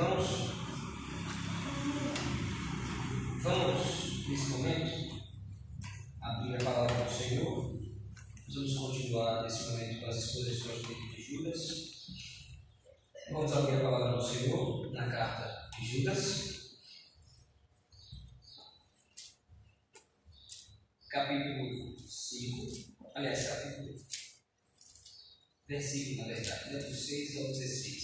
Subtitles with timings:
[0.00, 0.28] irmãos,
[3.42, 5.26] vamos, nesse momento,
[6.22, 7.78] abrir a palavra do Senhor.
[8.48, 12.06] vamos continuar nesse momento com as exposições de Judas.
[13.30, 16.50] Vamos abrir a palavra do Senhor na carta de Judas.
[21.10, 22.96] Capítulo 5.
[23.14, 24.00] Aliás, capítulo.
[25.68, 27.99] Versículo, na verdade, né, do 6 ao 16.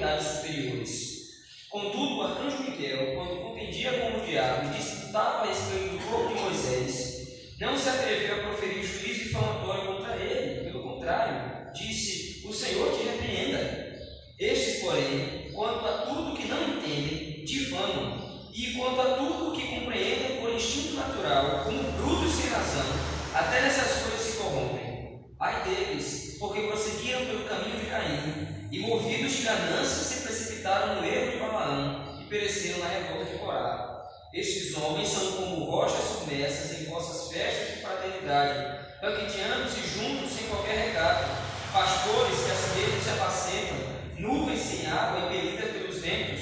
[0.00, 1.20] Autoridades superiores.
[1.68, 6.34] Contudo, o arcanjo Miguel, quando contendia com o diabo e disputava a respeito do corpo
[6.34, 10.64] de Moisés, não se atreveu a proferir juízo difamatório contra ele.
[10.64, 13.90] Pelo contrário, disse: O Senhor te repreenda.
[14.38, 20.40] Estes, porém, quanto a tudo que não entendem, difamam, e quanto a tudo que compreendem
[20.40, 22.86] por instinto natural, como brutos sem razão,
[23.34, 25.20] até nessas coisas se corrompem.
[25.38, 31.04] Ai deles, porque prosseguiram pelo caminho de Caim, e movidos de ganância se precipitaram no
[31.04, 34.08] erro de Balaão, e pereceram na revolta de Corá.
[34.32, 40.88] Estes homens são como rochas submersas em vossas festas de fraternidade, banqueteando-se juntos sem qualquer
[40.88, 41.28] recato,
[41.72, 43.76] pastores que a si se apacentam,
[44.18, 46.40] nuvens sem água impelidas pelos ventos,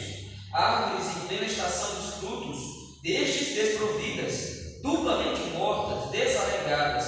[0.52, 2.58] árvores em plena estação dos frutos,
[3.02, 7.06] destes desprovidas, duplamente mortas, desarregadas,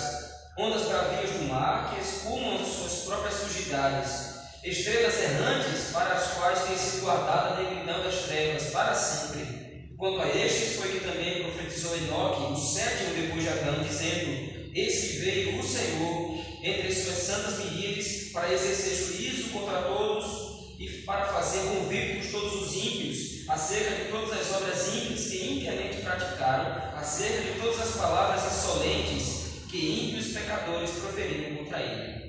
[0.57, 4.30] ondas bravias do mar que espumam as suas próprias sujidades,
[4.63, 9.91] estrelas errantes para as quais tem sido guardada a negridão das trevas para sempre.
[9.97, 15.01] Quanto a estes foi que também profetizou Enoque, o sétimo depois de Adão, dizendo: Eis
[15.01, 21.27] que veio o Senhor entre suas santas miríades para exercer juízo contra todos e para
[21.27, 27.43] fazer convictos todos os ímpios acerca de todas as obras ímpias que impiamente praticaram, acerca
[27.43, 32.20] de todas as palavras insolentes que ímpios pecadores proferiram contra ele.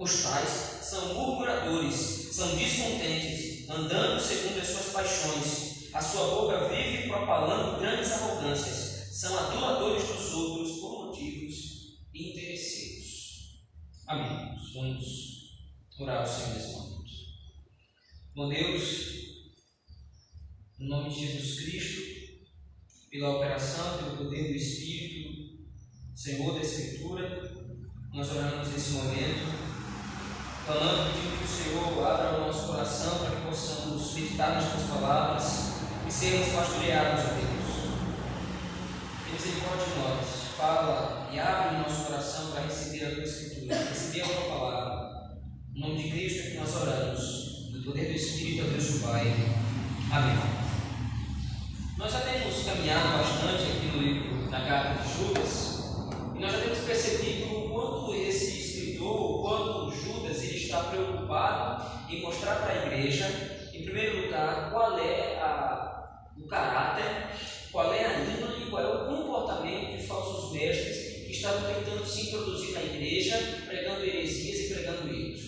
[0.00, 0.48] Os tais
[0.80, 1.94] são murmuradores,
[2.32, 5.92] são descontentes, andando segundo as suas paixões.
[5.92, 13.60] A sua boca vive propalando grandes arrogâncias, são aduladores dos outros por motivos interesseiros.
[14.06, 14.56] Amém.
[14.72, 15.60] Vamos
[15.98, 17.10] orar ao Senhor nesse momento.
[18.34, 18.82] Bom Deus,
[20.78, 22.00] no nome de Jesus Cristo,
[23.10, 25.68] pela operação, pelo poder do Espírito,
[26.14, 27.52] Senhor da Escritura,
[28.14, 29.70] nós oramos nesse momento,
[30.70, 34.84] falando, pedindo que o Senhor abra o nosso coração para que possamos meditar nas tuas
[34.84, 35.72] palavras
[36.06, 37.70] e sermos pastoreados, ó Deus.
[39.24, 40.26] Tem misericórdia de nós,
[40.56, 45.40] fala e abre o nosso coração para receber a tua Escritura, receber a tua palavra.
[45.74, 49.00] Em nome de Cristo é que nós oramos, no poder do Espírito, a Deus do
[49.00, 49.26] Pai.
[50.12, 50.38] Amém.
[51.96, 55.69] Nós já temos caminhado bastante aqui no livro, na carta de Judas,
[62.10, 63.26] em mostrar para a igreja,
[63.72, 67.28] em primeiro lugar, qual é a, o caráter,
[67.70, 72.28] qual é a índole, qual é o comportamento de falsos mestres que estavam tentando se
[72.28, 75.40] introduzir na igreja, pregando heresias e pregando erros.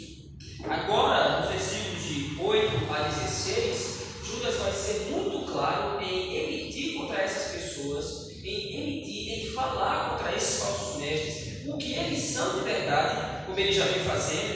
[0.65, 7.23] Agora, nos versículos de 8 a 16, Judas vai ser muito claro em emitir contra
[7.23, 12.65] essas pessoas, em emitir, em falar contra esses falsos mestres, o que eles são de
[12.65, 14.52] verdade, como ele já vem fazendo,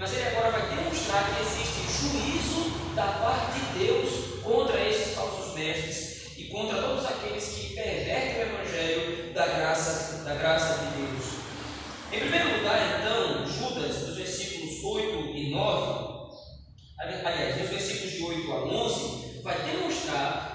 [0.00, 5.54] Mas ele agora vai demonstrar que existe juízo da parte de Deus contra esses falsos
[5.54, 11.24] mestres e contra todos aqueles que pervertem o evangelho da graça, da graça de Deus.
[12.10, 16.32] Em primeiro lugar, então, Judas, dos versículos 8 e 9,
[16.98, 20.49] aliás, nos versículos de 8 a 11, vai demonstrar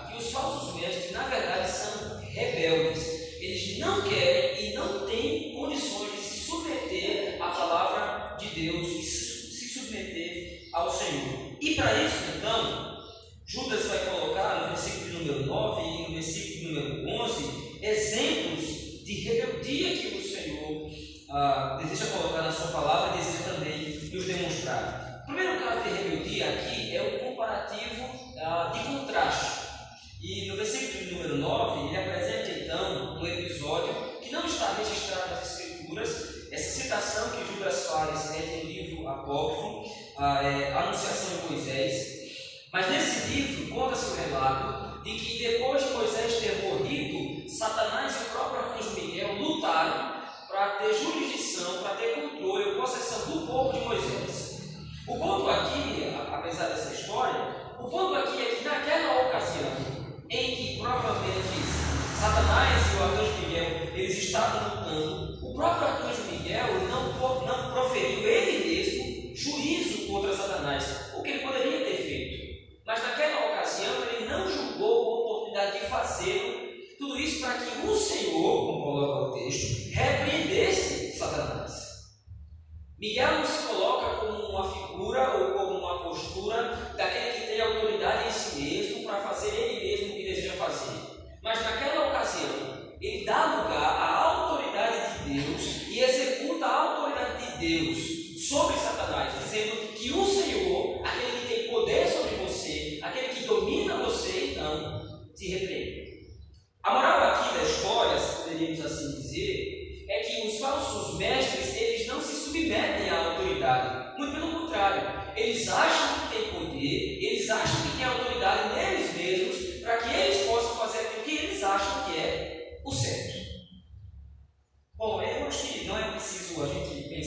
[64.36, 65.35] está tratando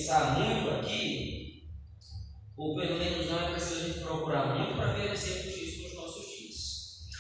[0.09, 1.65] pensar muito aqui,
[2.57, 5.95] ou pelo menos não é preciso a gente procurar muito para ver exemplos disso nos
[5.97, 6.57] nossos dias.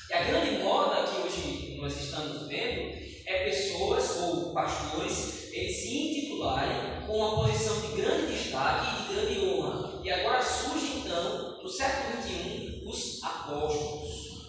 [0.08, 5.98] E a grande moda que hoje nós estamos vendo é pessoas ou pastores eles se
[5.98, 10.00] intitularem com uma posição de grande destaque e de grande honra.
[10.02, 14.48] E agora surge então, no século XXI, os apóstolos.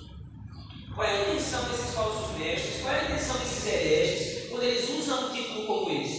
[0.95, 2.81] Qual é a intenção desses falsos mestres?
[2.81, 6.18] Qual é a intenção desses hereges quando eles usam um título como esse?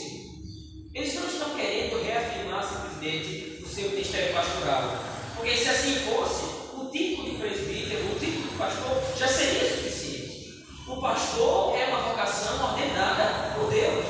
[0.93, 4.93] Eles não estão querendo reafirmar simplesmente o seu ministério pastoral.
[5.37, 6.43] Porque se assim fosse,
[6.75, 10.65] o título de presbítero, o título de pastor, já seria suficiente.
[10.89, 14.05] O pastor é uma vocação ordenada por Deus.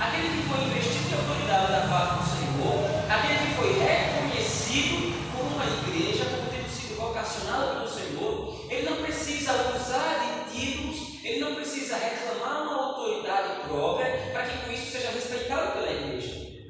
[0.00, 5.44] Aquele que foi investido de autoridade da parte do Senhor, aquele que foi reconhecido por
[5.44, 11.40] uma igreja, como tendo sido vocacionado pelo Senhor, ele não precisa usar de títulos ele
[11.40, 16.64] não precisa reclamar uma autoridade própria para que com isso seja respeitado pela igreja.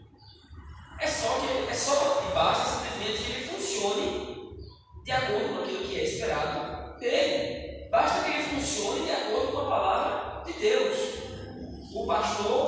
[1.00, 4.58] É só que é só basta simplesmente que ele funcione
[5.04, 7.88] de acordo com aquilo que é esperado dele.
[7.88, 10.98] Basta que ele funcione de acordo com a palavra de Deus.
[11.94, 12.67] O pastor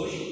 [0.00, 0.29] hoje.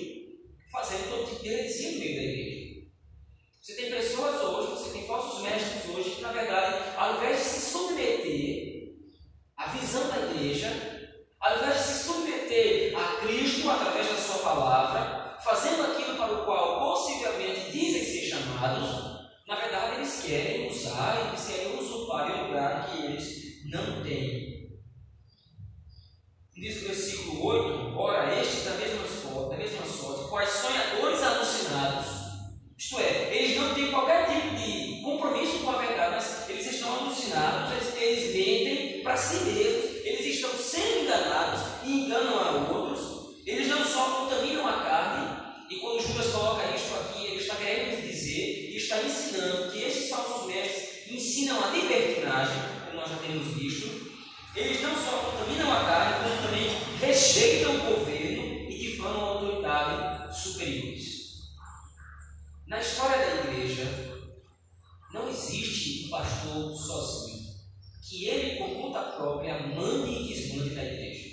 [65.58, 67.54] existe um pastor sozinho,
[68.02, 71.27] que ele, por conta própria, mande e desmande da igreja.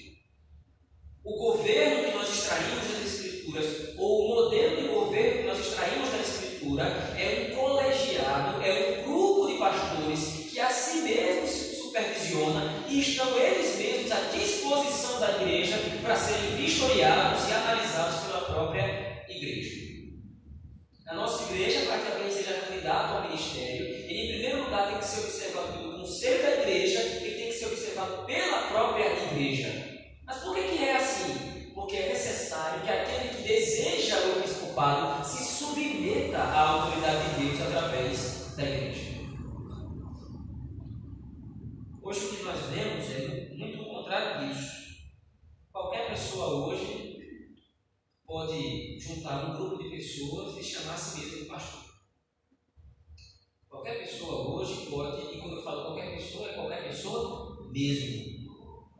[57.75, 58.45] mesmo.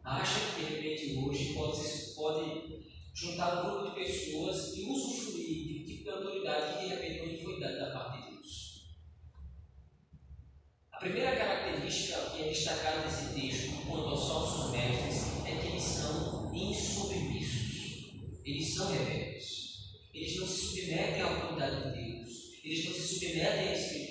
[0.03, 1.82] Acha que de repente hoje pode,
[2.13, 6.89] pode juntar um grupo de pessoas e usufruir de um tipo de autoridade que de
[6.89, 8.96] repente não foi dada da parte de Deus.
[10.91, 15.84] A primeira característica que é destacada nesse texto quanto aos falsos mestres é que eles
[15.84, 18.12] são insubmissos.
[18.44, 19.46] Eles são rebeldes.
[20.13, 22.29] Eles não se submetem à autoridade de Deus.
[22.63, 24.05] Eles não se submetem a esse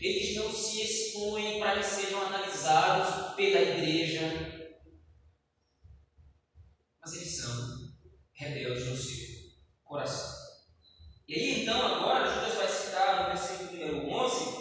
[0.00, 4.80] eles não se expõem para que sejam analisados pela igreja,
[7.00, 7.90] mas eles são
[8.32, 9.28] rebeldes no seu
[9.84, 10.40] coração.
[11.28, 14.60] E aí então, agora, Judas vai citar no versículo número 11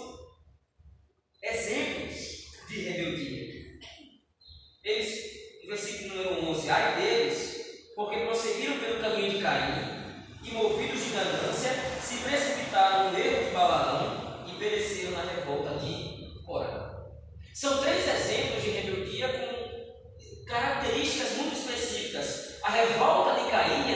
[1.41, 3.79] exemplos de rebeldia.
[4.83, 7.59] Eles, no versículo número 11, ai deles,
[7.95, 13.51] porque prosseguiram pelo caminho de Caim e, movidos de ganância, se precipitaram no erro de
[13.51, 14.08] Balaão
[14.59, 16.99] pereceram na revolta de Cora.
[17.53, 22.59] São três exemplos de rebeldia com características muito específicas.
[22.63, 23.88] A revolta de Caim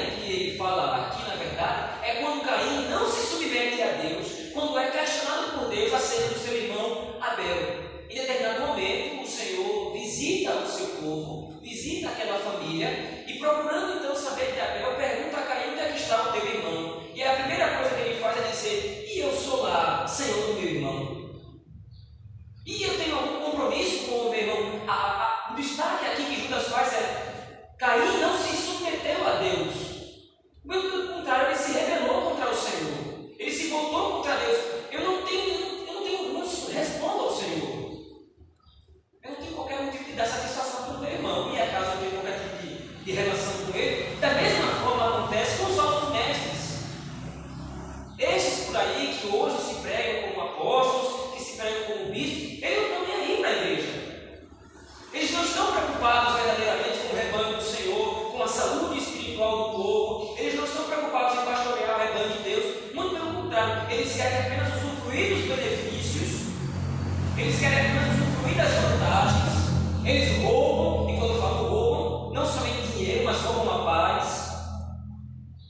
[70.06, 74.54] Eles roubam, e quando eu falo roubam, não somente dinheiro, mas roubam a paz.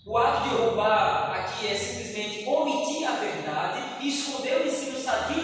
[0.05, 5.43] O ato de roubar aqui é simplesmente omitir a verdade e esconder o ensino sadio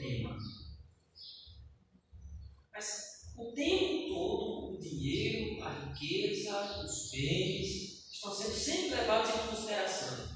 [0.00, 0.36] tema.
[2.72, 9.48] Mas o tempo todo, o dinheiro, a riqueza, os bens, estão sendo sempre levados em
[9.48, 10.29] consideração.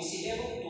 [0.00, 0.69] e se levantou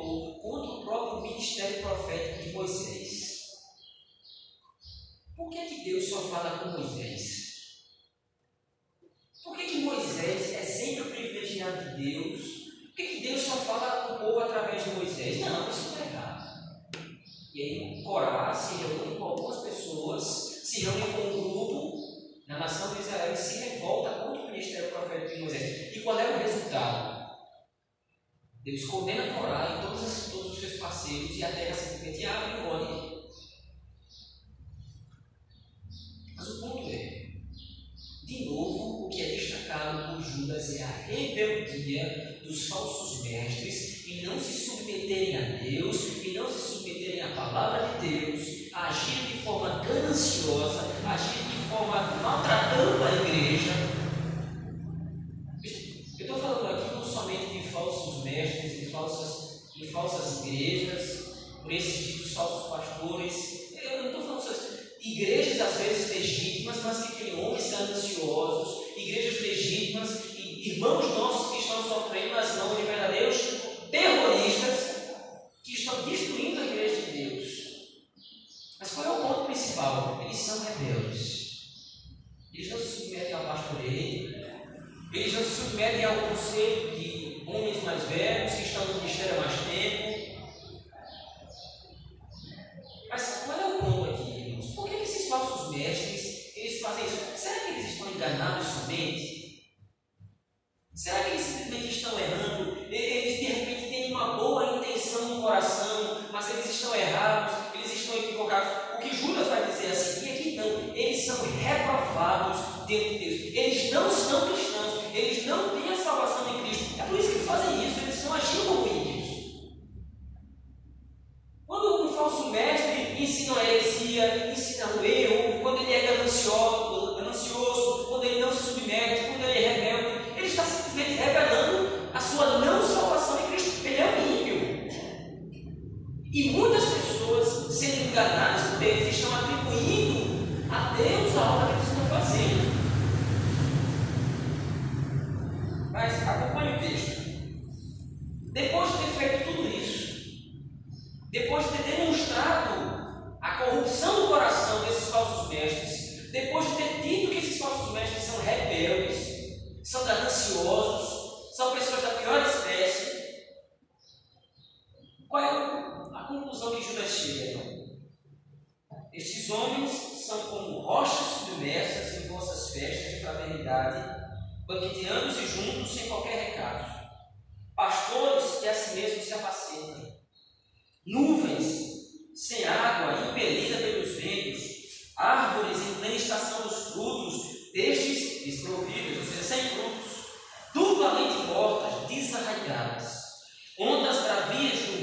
[65.21, 71.83] igrejas às vezes legítimas, mas que têm homens ansiosos, igrejas legítimas, irmãos nossos que estão
[71.83, 73.00] sofrendo, mas não universalmente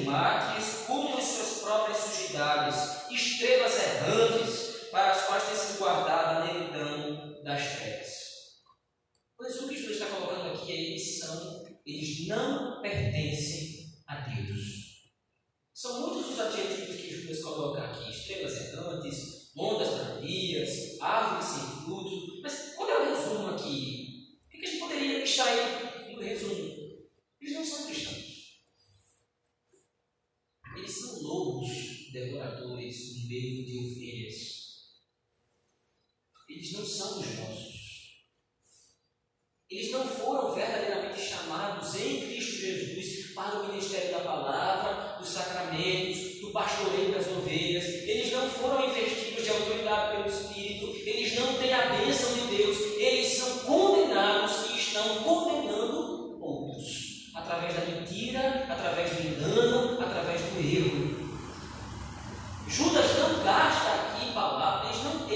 [0.08, 0.57] 垃圾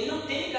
[0.01, 0.50] ele não tem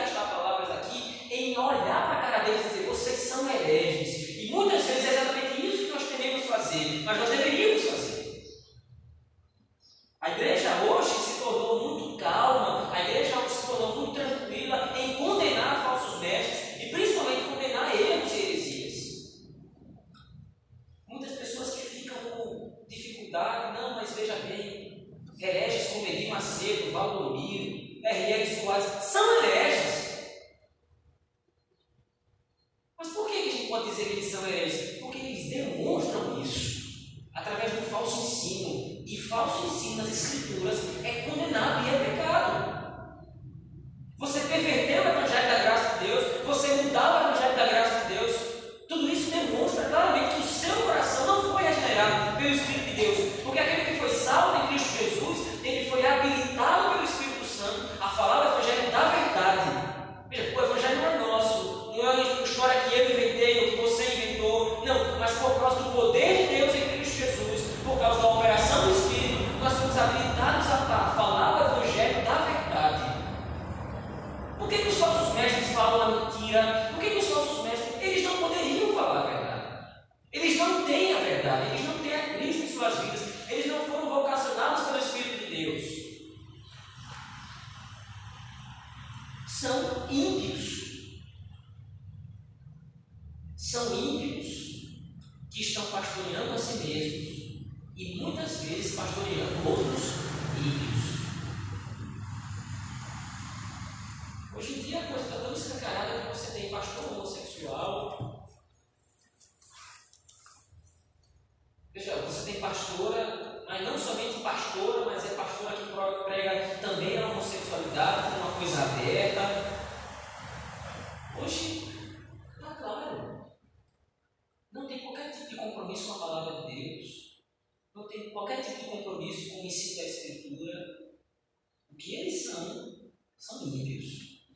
[131.93, 134.49] O que eles são, são ímpios.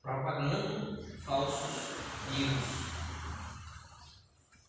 [0.00, 1.96] Propagando falsos
[2.38, 2.86] ídolos.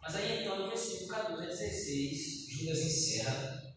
[0.02, 3.76] Mas aí então, no versículo 14 a 16, Judas encerra,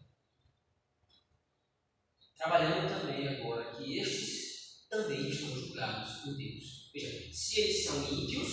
[2.35, 6.89] trabalhando também agora que estes também estão julgados por Deus.
[6.93, 8.49] Veja, se eles são ímpios,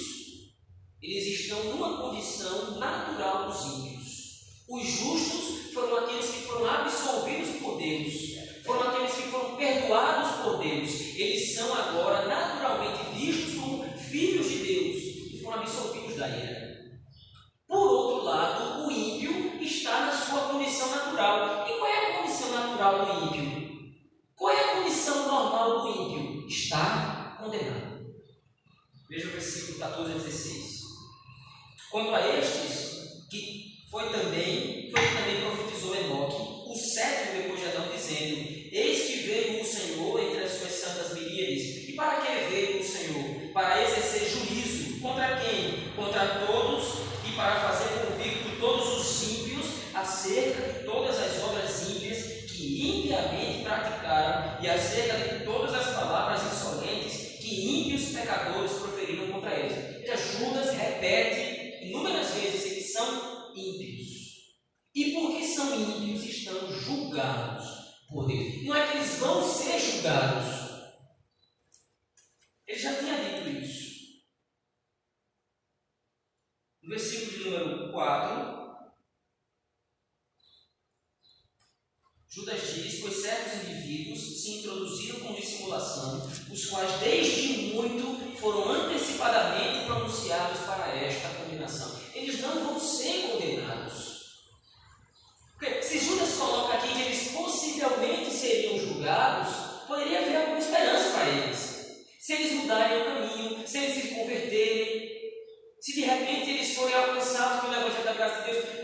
[1.00, 4.08] eles estão numa condição natural dos ímpios.
[4.68, 7.28] Os justos foram aqueles que foram absolvidos
[32.11, 32.58] quando a este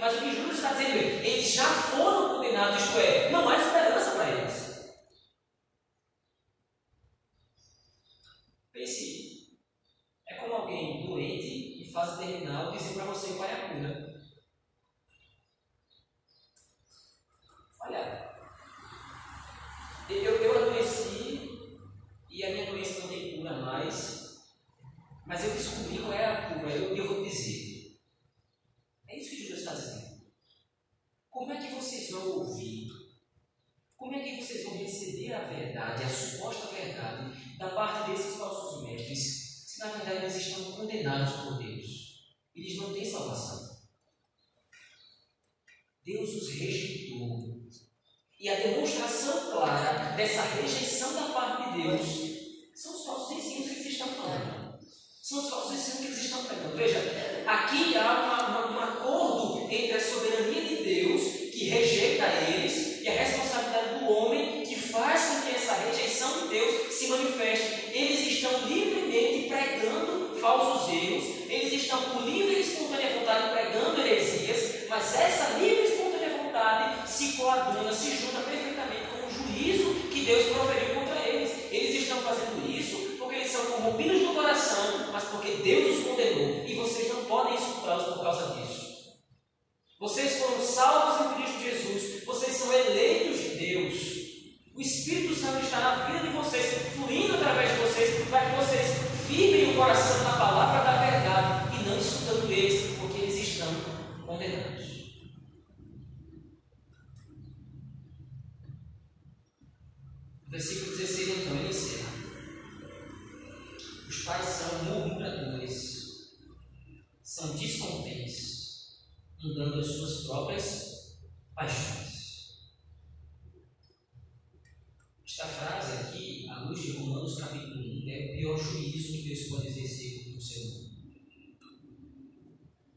[0.05, 3.54] Mas o que Judas está dizendo é, eles já foram condenados, isto é, não há
[67.05, 67.90] se manifeste.
[67.93, 74.88] Eles estão livremente pregando falsos erros, eles estão com livre e espontânea vontade pregando heresias,
[74.88, 80.21] mas essa livre e espontânea vontade se coaduna, se junta perfeitamente com o juízo que
[80.21, 81.53] Deus proferiu contra eles.
[81.71, 86.64] Eles estão fazendo isso porque eles são corrompidos no coração, mas porque Deus os condenou
[86.67, 88.85] e vocês não podem escutá-los por causa disso.
[90.01, 94.13] Vocês foram salvos em Cristo Jesus, vocês são eleitos de Deus.
[94.77, 99.05] O Espírito Santo está na vida de vocês, fluindo através de vocês, para que vocês
[99.29, 103.73] vibrem o coração na palavra da verdade e não escutando eles, porque eles estão
[104.27, 104.83] condenados.
[110.49, 110.84] Versículo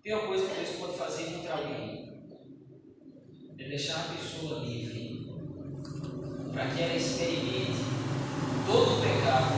[0.08, 2.08] pior coisa que Deus pode fazer contra alguém
[3.60, 5.28] é deixar a pessoa livre
[6.54, 7.74] para que ela experimente
[8.65, 9.52] todo o pecado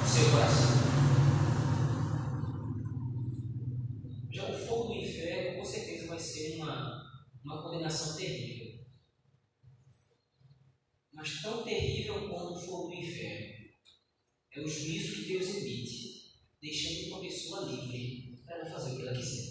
[0.00, 0.80] do seu coração.
[4.32, 7.02] Já o fogo do inferno com certeza vai ser uma,
[7.44, 8.80] uma condenação terrível.
[11.12, 13.54] Mas tão terrível quanto o fogo do inferno
[14.52, 19.14] é o juízo que Deus emite, deixando uma pessoa livre para fazer o que ela
[19.14, 19.49] quiser.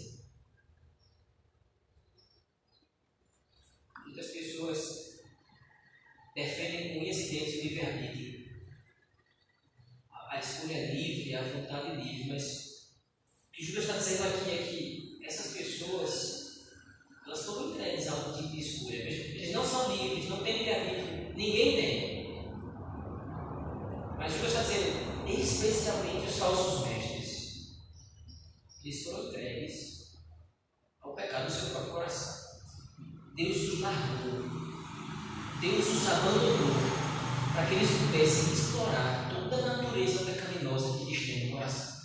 [33.80, 34.44] largou.
[35.60, 36.74] Deus os abandonou
[37.52, 41.99] para que eles pudessem explorar toda a natureza pecaminosa que eles têm no coração.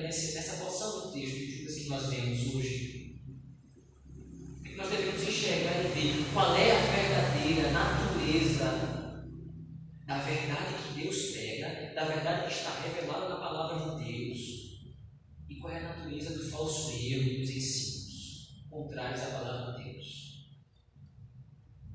[0.00, 3.20] Fica nessa, porção do texto que nós vemos hoje,
[4.64, 6.32] que nós devemos enxergar e ver?
[6.32, 9.26] Qual é a verdadeira natureza
[10.06, 14.38] da verdade que Deus pega, da verdade que está revelada na palavra de Deus,
[15.48, 20.50] e qual é a natureza do falso erro dos ensinos contrários à palavra de Deus.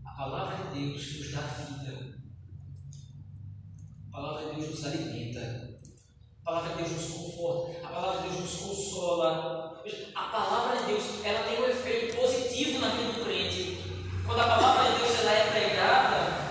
[0.05, 2.19] A palavra de Deus nos dá vida,
[4.07, 5.64] a palavra de Deus nos alimenta,
[6.45, 9.83] a palavra de Deus nos conforta, a palavra de Deus nos consola.
[10.13, 13.79] A palavra de Deus ela tem um efeito positivo na vida do crente.
[14.23, 16.45] Quando a palavra de Deus ela é pregada,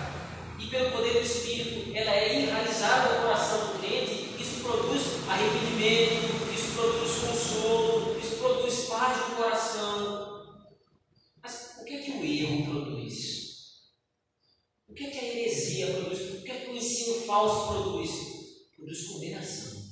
[0.59, 6.53] e pelo poder do Espírito ela é enraizada no coração do crente, isso produz arrependimento,
[6.53, 10.45] isso produz consolo, isso produz paz no coração.
[11.41, 13.15] Mas o que é que o erro produz?
[14.89, 16.19] O que é que a heresia produz?
[16.33, 18.35] O que é que o ensino falso produz?
[18.75, 19.84] Produz condenação,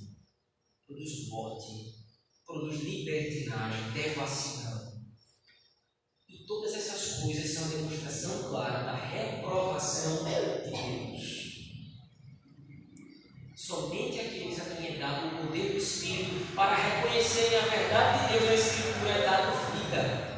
[0.88, 1.96] produz morte,
[2.46, 4.94] produz libertinagem, devassidão.
[6.28, 11.44] E todas essas coisas são a demonstração clara da reprovação de Deus.
[13.56, 18.40] Somente aqueles a quem é dado o poder do Espírito para reconhecerem a verdade de
[18.40, 20.34] Deus na Escritura é dado vida.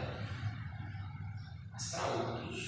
[1.71, 2.63] Mas para outros,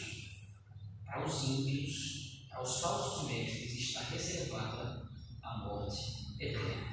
[1.05, 5.05] para os ímpios, para os falsos mestres, está reservada
[5.43, 6.87] a morte eterna.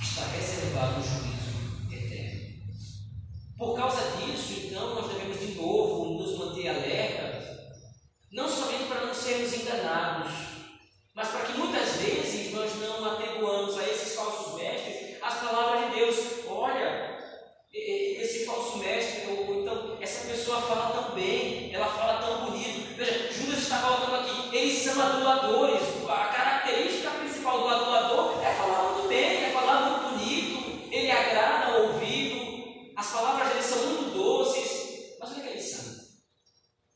[0.00, 2.62] Está reservado o juízo eterno.
[3.56, 7.44] Por causa disso, então, nós devemos de novo nos manter alertas,
[8.32, 10.32] não somente para não sermos enganados,
[11.14, 15.98] mas para que muitas vezes nós não atribuamos a esses falsos mestres as palavras de
[15.98, 16.16] Deus.
[16.46, 17.18] Olha,
[17.72, 22.94] esse falso mestre, ou então essa pessoa fala tão bem, ela fala tão bonito.
[22.96, 25.82] Veja, Judas está colocando aqui, eles são aduladores.
[26.08, 31.78] A característica principal do adulador é falar muito bem, é falar muito bonito, ele agrada
[31.78, 35.94] o ouvido, as palavras dele são muito doces, mas o que, é que eles são?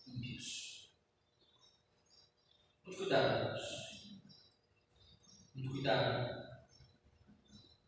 [0.07, 0.91] Ímpios.
[2.89, 3.61] Muito cuidado,
[5.55, 6.39] Muito cuidado.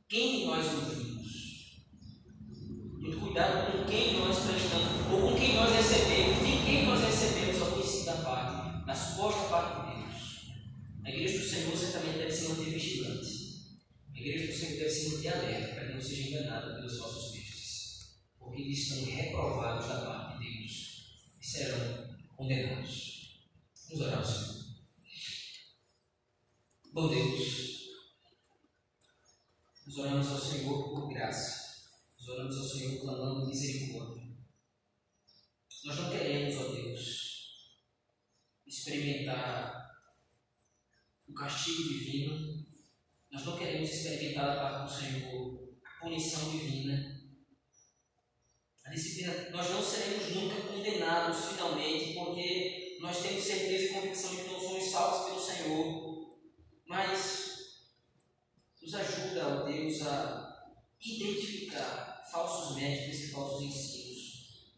[0.07, 1.87] Quem nós ouvimos?
[2.99, 7.63] Muito cuidado com quem nós prestamos, ou com quem nós recebemos, de quem nós recebemos
[7.63, 10.23] a conhecida parte, na suposta parte de Deus.
[11.03, 13.31] A igreja do Senhor certamente deve se manter vigilante.
[14.15, 17.33] A igreja do Senhor deve se manter alerta para que não seja enganada pelos falsos
[17.33, 20.73] mestres, porque eles estão reprovados da parte de Deus
[21.41, 23.49] e serão condenados.
[23.89, 24.61] Vamos orar ao Senhor.
[26.93, 27.85] Bom Deus,
[29.87, 31.87] nós oramos ao Senhor por graça,
[32.19, 34.25] nós oramos ao Senhor clamando misericórdia.
[35.85, 37.79] Nós não queremos, ó Deus,
[38.67, 39.89] experimentar
[41.29, 42.67] o castigo divino,
[43.31, 47.21] nós não queremos experimentar da parte do Senhor a punição divina.
[48.85, 54.43] A disciplina, nós não seremos nunca condenados finalmente, porque nós temos certeza e convicção de
[54.43, 56.11] que não somos salvos pelo Senhor.
[56.91, 57.87] Mas
[58.83, 58.95] nos
[59.47, 60.69] ó Deus, a
[61.01, 64.71] identificar falsos mestres e falsos ensinos,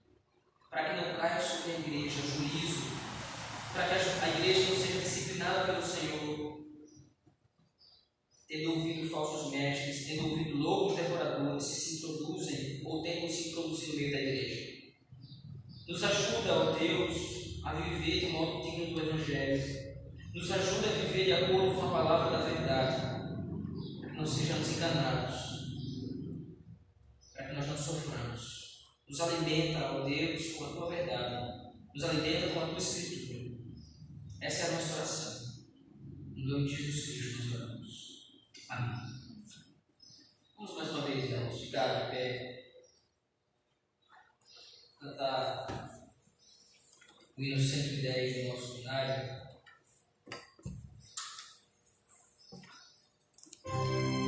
[0.70, 2.82] para que não caia sobre a igreja juízo,
[3.72, 6.62] para que a igreja não seja disciplinada pelo Senhor,
[8.48, 13.88] tendo ouvido falsos mestres, tendo ouvido lobos devoradores que se introduzem ou tentam se introduzir
[13.88, 14.72] no meio da igreja.
[15.88, 19.92] Nos ajuda, ó Deus, a viver de modo digno do Evangelho
[20.34, 23.11] nos ajuda a viver de acordo com a palavra da verdade,
[24.22, 25.36] não sejamos enganados,
[27.32, 28.86] para que nós não soframos.
[29.08, 33.58] Nos alimenta, ó Deus, com a tua verdade, nos alimenta com a tua escritura.
[34.40, 35.64] Essa é a nossa oração.
[36.36, 37.88] Em nome de Jesus Cristo nós oramos.
[38.68, 39.12] Amém.
[40.56, 42.64] Vamos mais uma vez, irmãos, ficar de pé,
[45.00, 45.66] cantar
[47.36, 49.41] o hino 110 do nosso binário.
[53.72, 54.21] Música